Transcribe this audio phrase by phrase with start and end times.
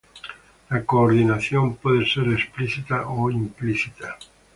[0.71, 4.17] La coordinación puede ser explícita o implícita.